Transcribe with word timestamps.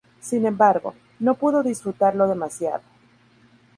Sin 0.19 0.47
embargo, 0.47 0.95
no 1.19 1.35
pudo 1.35 1.61
disfrutarlo 1.61 2.27
demasiado. 2.27 2.81